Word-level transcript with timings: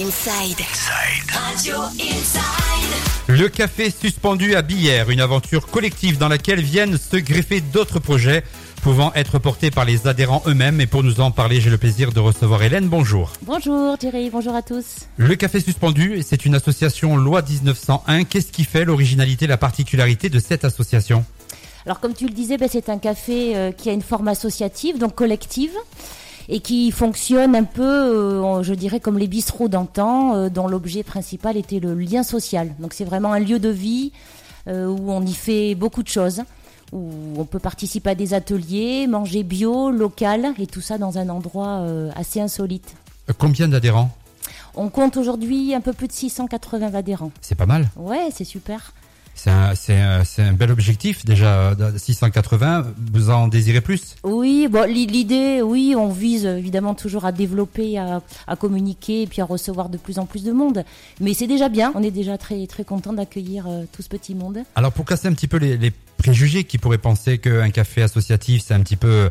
Inside. 0.00 0.56
Radio 1.30 1.76
Inside. 2.00 2.94
Le 3.28 3.50
café 3.50 3.90
suspendu 3.90 4.54
à 4.54 4.62
Billère, 4.62 5.10
une 5.10 5.20
aventure 5.20 5.66
collective 5.66 6.16
dans 6.16 6.28
laquelle 6.28 6.62
viennent 6.62 6.96
se 6.96 7.18
greffer 7.18 7.60
d'autres 7.60 7.98
projets 7.98 8.42
pouvant 8.80 9.12
être 9.12 9.38
portés 9.38 9.70
par 9.70 9.84
les 9.84 10.06
adhérents 10.06 10.42
eux-mêmes. 10.46 10.80
Et 10.80 10.86
pour 10.86 11.02
nous 11.02 11.20
en 11.20 11.30
parler, 11.30 11.60
j'ai 11.60 11.68
le 11.68 11.76
plaisir 11.76 12.12
de 12.12 12.20
recevoir 12.20 12.62
Hélène. 12.62 12.88
Bonjour. 12.88 13.32
Bonjour 13.42 13.98
Thierry, 13.98 14.30
bonjour 14.30 14.54
à 14.54 14.62
tous. 14.62 15.00
Le 15.18 15.34
café 15.34 15.60
suspendu, 15.60 16.22
c'est 16.26 16.46
une 16.46 16.54
association 16.54 17.16
loi 17.16 17.42
1901. 17.42 18.24
Qu'est-ce 18.24 18.52
qui 18.52 18.64
fait 18.64 18.86
l'originalité, 18.86 19.46
la 19.46 19.58
particularité 19.58 20.30
de 20.30 20.38
cette 20.38 20.64
association? 20.64 21.26
Alors 21.84 22.00
comme 22.00 22.14
tu 22.14 22.26
le 22.26 22.32
disais, 22.32 22.56
ben, 22.56 22.70
c'est 22.72 22.88
un 22.88 22.98
café 22.98 23.54
euh, 23.54 23.70
qui 23.70 23.90
a 23.90 23.92
une 23.92 24.02
forme 24.02 24.28
associative, 24.28 24.96
donc 24.96 25.14
collective 25.14 25.72
et 26.50 26.58
qui 26.58 26.90
fonctionne 26.90 27.54
un 27.54 27.64
peu, 27.64 27.82
euh, 27.82 28.62
je 28.64 28.74
dirais, 28.74 28.98
comme 28.98 29.18
les 29.18 29.28
bistrots 29.28 29.68
d'antan, 29.68 30.34
euh, 30.34 30.48
dont 30.48 30.66
l'objet 30.66 31.04
principal 31.04 31.56
était 31.56 31.78
le 31.78 31.94
lien 31.94 32.24
social. 32.24 32.74
Donc 32.80 32.92
c'est 32.92 33.04
vraiment 33.04 33.32
un 33.32 33.38
lieu 33.38 33.60
de 33.60 33.68
vie 33.68 34.12
euh, 34.66 34.86
où 34.88 35.12
on 35.12 35.24
y 35.24 35.32
fait 35.32 35.76
beaucoup 35.76 36.02
de 36.02 36.08
choses, 36.08 36.42
où 36.92 37.08
on 37.36 37.44
peut 37.44 37.60
participer 37.60 38.10
à 38.10 38.14
des 38.16 38.34
ateliers, 38.34 39.06
manger 39.06 39.44
bio, 39.44 39.92
local, 39.92 40.52
et 40.58 40.66
tout 40.66 40.80
ça 40.80 40.98
dans 40.98 41.18
un 41.18 41.28
endroit 41.28 41.86
assez 42.16 42.40
insolite. 42.40 42.94
Combien 43.38 43.68
d'adhérents? 43.68 44.10
On 44.74 44.88
compte 44.88 45.16
aujourd'hui 45.16 45.72
un 45.72 45.80
peu 45.80 45.92
plus 45.92 46.08
de 46.08 46.12
680 46.12 46.94
adhérents. 46.94 47.30
C'est 47.40 47.54
pas 47.54 47.66
mal. 47.66 47.88
Ouais, 47.96 48.30
c'est 48.32 48.44
super. 48.44 48.92
C'est 49.42 49.48
un, 49.50 49.74
c'est 49.74 49.98
un- 49.98 50.22
c'est 50.22 50.42
un 50.42 50.52
bel 50.52 50.70
objectif 50.70 51.24
déjà, 51.24 51.74
de 51.74 51.96
680. 51.96 52.84
Vous 53.14 53.30
en 53.30 53.48
désirez 53.48 53.80
plus? 53.80 54.16
Oui, 54.22 54.68
bon, 54.70 54.86
l'i- 54.86 55.06
l'idée, 55.06 55.62
oui, 55.62 55.94
on 55.96 56.10
vise 56.10 56.44
évidemment 56.44 56.94
toujours 56.94 57.24
à 57.24 57.32
développer, 57.32 57.96
à, 57.96 58.20
à 58.46 58.56
communiquer 58.56 59.22
et 59.22 59.26
puis 59.26 59.40
à 59.40 59.46
recevoir 59.46 59.88
de 59.88 59.96
plus 59.96 60.18
en 60.18 60.26
plus 60.26 60.44
de 60.44 60.52
monde. 60.52 60.84
Mais 61.20 61.32
c'est 61.32 61.46
déjà 61.46 61.70
bien. 61.70 61.90
On 61.94 62.02
est 62.02 62.10
déjà 62.10 62.36
très 62.36 62.66
très 62.66 62.84
content 62.84 63.14
d'accueillir 63.14 63.64
euh, 63.66 63.84
tout 63.90 64.02
ce 64.02 64.08
petit 64.10 64.34
monde. 64.34 64.58
Alors 64.74 64.92
pour 64.92 65.06
casser 65.06 65.28
un 65.28 65.32
petit 65.32 65.48
peu 65.48 65.56
les, 65.56 65.78
les 65.78 65.92
préjugés 66.18 66.64
qui 66.64 66.76
pourraient 66.76 66.98
penser 66.98 67.38
qu'un 67.38 67.70
café 67.70 68.02
associatif 68.02 68.62
c'est 68.66 68.74
un 68.74 68.80
petit 68.80 68.96
peu 68.96 69.30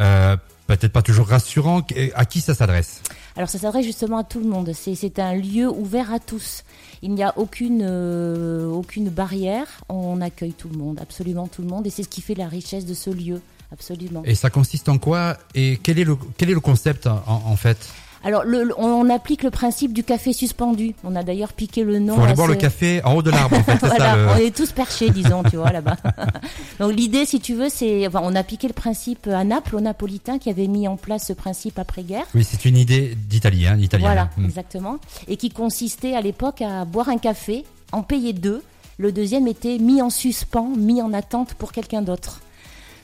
euh, 0.00 0.36
peut-être 0.66 0.92
pas 0.92 1.02
toujours 1.02 1.28
rassurant, 1.28 1.82
à 2.16 2.24
qui 2.24 2.40
ça 2.40 2.54
s'adresse? 2.56 3.02
Alors 3.36 3.48
ça 3.48 3.58
s'adresse 3.58 3.84
justement 3.84 4.18
à 4.18 4.24
tout 4.24 4.38
le 4.38 4.46
monde. 4.46 4.72
C'est 4.74 5.18
un 5.18 5.34
lieu 5.34 5.68
ouvert 5.68 6.12
à 6.12 6.20
tous. 6.20 6.62
Il 7.02 7.14
n'y 7.14 7.22
a 7.22 7.36
aucune 7.36 7.82
euh, 7.82 8.68
aucune 8.68 9.08
barrière. 9.08 9.66
On 9.88 10.20
accueille 10.20 10.52
tout 10.52 10.68
le 10.68 10.78
monde, 10.78 10.98
absolument 11.00 11.48
tout 11.48 11.62
le 11.62 11.68
monde, 11.68 11.86
et 11.86 11.90
c'est 11.90 12.04
ce 12.04 12.08
qui 12.08 12.20
fait 12.20 12.34
la 12.34 12.48
richesse 12.48 12.86
de 12.86 12.94
ce 12.94 13.10
lieu, 13.10 13.40
absolument. 13.72 14.22
Et 14.24 14.34
ça 14.34 14.50
consiste 14.50 14.88
en 14.88 14.98
quoi 14.98 15.36
Et 15.54 15.78
quel 15.82 15.98
est 15.98 16.04
le, 16.04 16.16
quel 16.36 16.50
est 16.50 16.54
le 16.54 16.60
concept 16.60 17.06
en 17.06 17.56
fait? 17.56 17.92
Alors 18.24 18.44
le- 18.44 18.64
le- 18.64 18.74
on 18.80 19.08
applique 19.10 19.42
le 19.42 19.50
principe 19.50 19.92
du 19.92 20.02
café 20.02 20.32
suspendu. 20.32 20.94
On 21.04 21.14
a 21.14 21.22
d'ailleurs 21.22 21.52
piqué 21.52 21.84
le 21.84 21.98
nom. 21.98 22.14
Faut 22.16 22.22
aller 22.22 22.32
à 22.32 22.34
boire 22.34 22.48
le 22.48 22.54
café 22.56 23.02
en 23.04 23.14
haut 23.14 23.22
de 23.22 23.30
l'arbre 23.30 23.56
en 23.58 23.62
fait, 23.62 23.76
voilà, 23.80 23.96
ça 23.96 24.16
le... 24.16 24.28
on 24.28 24.36
est 24.36 24.54
tous 24.56 24.72
perchés, 24.72 25.10
disons, 25.10 25.42
tu 25.42 25.56
vois, 25.56 25.70
là-bas. 25.72 25.96
Donc 26.80 26.92
l'idée, 26.94 27.26
si 27.26 27.38
tu 27.40 27.54
veux, 27.54 27.68
c'est, 27.68 28.06
enfin, 28.06 28.20
on 28.22 28.34
a 28.34 28.42
piqué 28.42 28.66
le 28.66 28.72
principe 28.72 29.26
à 29.26 29.44
Naples, 29.44 29.76
aux 29.76 29.80
Napolitains 29.80 30.38
qui 30.38 30.48
avaient 30.50 30.66
mis 30.68 30.88
en 30.88 30.96
place 30.96 31.26
ce 31.26 31.32
principe 31.32 31.78
après-guerre. 31.78 32.24
Oui, 32.34 32.44
c'est 32.44 32.64
une 32.64 32.76
idée 32.76 33.14
d'italien, 33.28 33.76
d'italien. 33.76 34.06
Voilà, 34.06 34.30
Mm. 34.36 34.44
exactement. 34.46 34.96
Et 35.28 35.36
qui 35.36 35.50
consistait 35.50 36.14
à 36.14 36.20
l'époque 36.20 36.62
à 36.62 36.84
boire 36.84 37.08
un 37.10 37.18
café, 37.18 37.64
en 37.92 38.02
payer 38.02 38.32
deux. 38.32 38.62
Le 38.96 39.12
deuxième 39.12 39.46
était 39.48 39.78
mis 39.78 40.00
en 40.02 40.08
suspens, 40.10 40.72
mis 40.76 41.02
en 41.02 41.12
attente 41.12 41.54
pour 41.54 41.72
quelqu'un 41.72 42.00
d'autre. 42.02 42.40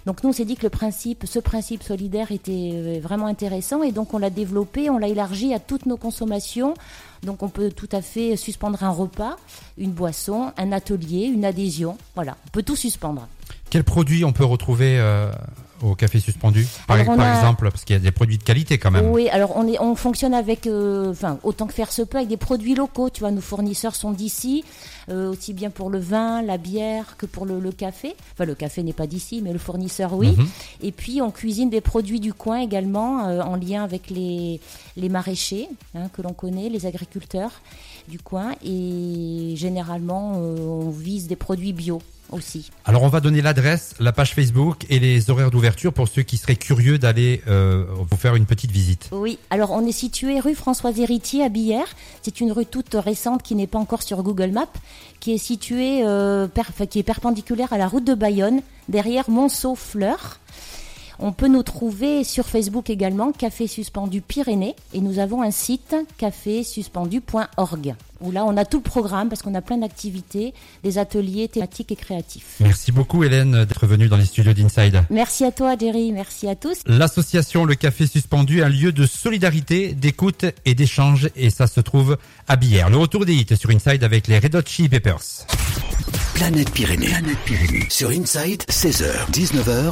Donc 0.06 0.22
nous, 0.22 0.30
on 0.30 0.32
s'est 0.32 0.44
dit 0.44 0.56
que 0.56 0.62
le 0.62 0.70
principe, 0.70 1.24
ce 1.26 1.38
principe 1.38 1.82
solidaire 1.82 2.32
était 2.32 2.70
euh, 2.72 3.00
vraiment 3.02 3.26
intéressant 3.26 3.82
et 3.82 3.92
donc 3.92 4.14
on 4.14 4.18
l'a 4.18 4.30
développé, 4.30 4.90
on 4.90 4.98
l'a 4.98 5.08
élargi 5.08 5.54
à 5.54 5.58
toutes 5.58 5.86
nos 5.86 5.96
consommations. 5.96 6.74
Donc 7.22 7.42
on 7.42 7.48
peut 7.48 7.70
tout 7.70 7.88
à 7.92 8.00
fait 8.00 8.36
suspendre 8.36 8.82
un 8.82 8.90
repas, 8.90 9.36
une 9.76 9.92
boisson, 9.92 10.52
un 10.56 10.72
atelier, 10.72 11.26
une 11.26 11.44
adhésion. 11.44 11.98
Voilà, 12.14 12.36
on 12.46 12.50
peut 12.50 12.62
tout 12.62 12.76
suspendre. 12.76 13.28
Quels 13.68 13.84
produits 13.84 14.24
on 14.24 14.32
peut 14.32 14.44
retrouver 14.44 14.98
euh, 14.98 15.30
au 15.82 15.94
café 15.94 16.20
suspendu 16.20 16.66
Par, 16.86 16.96
a- 16.96 17.00
exemple, 17.00 17.68
parce 17.70 17.84
qu'il 17.84 17.94
y 17.94 17.98
a 17.98 18.02
des 18.02 18.10
produits 18.10 18.38
de 18.38 18.42
qualité 18.42 18.78
quand 18.78 18.90
même. 18.90 19.10
Oui, 19.10 19.28
alors 19.28 19.56
on, 19.56 19.66
est, 19.66 19.78
on 19.80 19.94
fonctionne 19.96 20.34
avec, 20.34 20.66
euh, 20.66 21.10
enfin, 21.10 21.38
autant 21.42 21.66
que 21.66 21.72
faire 21.72 21.92
se 21.92 22.02
peut, 22.02 22.18
avec 22.18 22.28
des 22.28 22.36
produits 22.36 22.74
locaux. 22.74 23.10
Tu 23.10 23.20
vois, 23.20 23.30
nos 23.30 23.40
fournisseurs 23.40 23.94
sont 23.94 24.10
d'ici, 24.10 24.64
euh, 25.08 25.30
aussi 25.30 25.52
bien 25.54 25.70
pour 25.70 25.90
le 25.90 25.98
vin, 25.98 26.42
la 26.42 26.58
bière 26.58 27.16
que 27.16 27.26
pour 27.26 27.46
le, 27.46 27.60
le 27.60 27.72
café. 27.72 28.14
Enfin, 28.34 28.44
le 28.44 28.54
café 28.54 28.82
n'est 28.82 28.92
pas 28.92 29.06
d'ici, 29.06 29.40
mais 29.42 29.52
le 29.52 29.58
fournisseur, 29.58 30.12
oui. 30.14 30.32
Mhm. 30.36 30.46
Et 30.82 30.92
puis, 30.92 31.20
on 31.22 31.30
cuisine 31.30 31.70
des 31.70 31.80
produits 31.80 32.20
du 32.20 32.32
coin 32.34 32.58
également, 32.60 33.26
euh, 33.28 33.40
en 33.40 33.56
lien 33.56 33.82
avec 33.84 34.10
les, 34.10 34.60
les 34.96 35.08
maraîchers 35.08 35.68
hein, 35.94 36.08
que 36.12 36.22
l'on 36.22 36.32
connaît, 36.32 36.68
les 36.68 36.86
agriculteurs 36.86 37.52
du 38.08 38.18
coin. 38.18 38.52
Et 38.64 39.54
généralement, 39.56 40.32
on 40.36 40.90
vise 40.90 41.26
des 41.28 41.36
produits 41.36 41.72
bio 41.72 42.00
aussi. 42.32 42.70
Alors 42.84 43.02
on 43.02 43.08
va 43.08 43.20
donner 43.20 43.42
l'adresse, 43.42 43.94
la 44.00 44.12
page 44.12 44.34
Facebook 44.34 44.86
et 44.88 44.98
les 44.98 45.30
horaires 45.30 45.50
d'ouverture 45.50 45.92
pour 45.92 46.08
ceux 46.08 46.22
qui 46.22 46.36
seraient 46.36 46.56
curieux 46.56 46.98
d'aller 46.98 47.42
euh, 47.48 47.84
vous 47.88 48.16
faire 48.16 48.36
une 48.36 48.46
petite 48.46 48.70
visite. 48.70 49.08
Oui, 49.12 49.38
alors 49.50 49.70
on 49.72 49.86
est 49.86 49.92
situé 49.92 50.40
rue 50.40 50.54
Françoise 50.54 50.98
Héritier 50.98 51.44
à 51.44 51.48
Billère. 51.48 51.88
C'est 52.22 52.40
une 52.40 52.52
rue 52.52 52.66
toute 52.66 52.94
récente 52.94 53.42
qui 53.42 53.54
n'est 53.54 53.66
pas 53.66 53.78
encore 53.78 54.02
sur 54.02 54.22
Google 54.22 54.50
Maps, 54.50 54.66
qui 55.20 55.32
est 55.32 55.38
située, 55.38 56.02
euh, 56.04 56.48
qui 56.88 56.98
est 56.98 57.04
perpendiculaire 57.04 57.72
à 57.72 57.78
la 57.78 57.88
route 57.88 58.04
de 58.04 58.14
Bayonne, 58.14 58.60
derrière 58.88 59.28
Monceau-Fleur. 59.30 60.40
On 61.22 61.32
peut 61.32 61.48
nous 61.48 61.62
trouver 61.62 62.24
sur 62.24 62.46
Facebook 62.46 62.88
également, 62.88 63.30
Café 63.32 63.66
Suspendu 63.66 64.22
Pyrénées, 64.22 64.74
et 64.94 65.02
nous 65.02 65.18
avons 65.18 65.42
un 65.42 65.50
site 65.50 65.94
cafésuspendu.org, 66.16 67.94
où 68.22 68.30
là 68.30 68.46
on 68.46 68.56
a 68.56 68.64
tout 68.64 68.78
le 68.78 68.82
programme 68.82 69.28
parce 69.28 69.42
qu'on 69.42 69.54
a 69.54 69.60
plein 69.60 69.76
d'activités, 69.76 70.54
des 70.82 70.96
ateliers 70.96 71.48
thématiques 71.48 71.92
et 71.92 71.96
créatifs. 71.96 72.56
Merci 72.60 72.90
beaucoup 72.90 73.22
Hélène 73.22 73.66
d'être 73.66 73.86
venue 73.86 74.08
dans 74.08 74.16
les 74.16 74.24
studios 74.24 74.54
d'Inside. 74.54 75.02
Merci 75.10 75.44
à 75.44 75.52
toi 75.52 75.76
Jerry, 75.78 76.10
merci 76.10 76.48
à 76.48 76.54
tous. 76.54 76.78
L'association 76.86 77.66
Le 77.66 77.74
Café 77.74 78.06
Suspendu, 78.06 78.62
un 78.62 78.70
lieu 78.70 78.90
de 78.90 79.04
solidarité, 79.04 79.92
d'écoute 79.92 80.46
et 80.64 80.74
d'échange 80.74 81.28
et 81.36 81.50
ça 81.50 81.66
se 81.66 81.80
trouve 81.80 82.16
à 82.48 82.56
Billère. 82.56 82.88
Le 82.88 82.96
retour 82.96 83.26
des 83.26 83.34
hits 83.34 83.56
sur 83.58 83.68
Inside 83.68 84.04
avec 84.04 84.26
les 84.26 84.38
Red 84.38 84.54
Hot 84.56 84.62
Chili 84.64 84.88
Peppers. 84.88 85.44
Planète 86.40 86.70
Pyrénées. 86.70 87.08
Planète 87.08 87.38
Pyrénées. 87.44 87.86
Sur 87.90 88.08
Inside, 88.08 88.62
16h, 88.62 89.30
19h 89.30 89.88